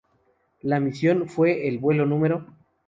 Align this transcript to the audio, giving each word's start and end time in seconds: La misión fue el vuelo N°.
La 0.63 0.79
misión 0.79 1.29
fue 1.29 1.67
el 1.67 1.77
vuelo 1.77 2.05
N°. 2.05 2.43